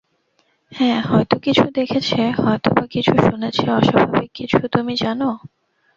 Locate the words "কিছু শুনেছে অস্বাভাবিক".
2.87-4.29